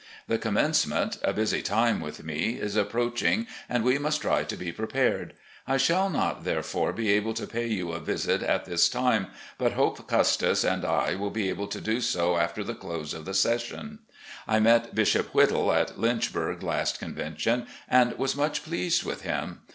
[0.27, 4.71] The commencement, a busy time with me, is approaching, and we must try to be
[4.71, 5.35] prepared.
[5.67, 9.27] I shall not, therefore, be able to pay you a visit at this time,
[9.59, 13.25] but hope Custis and I will be able to do so after the close of
[13.25, 13.99] the session.
[14.47, 19.61] I met Bishop Whittle at Lynchburg last convention, and was much pleased with him.